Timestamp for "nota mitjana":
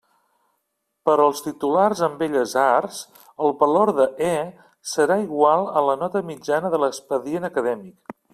6.07-6.75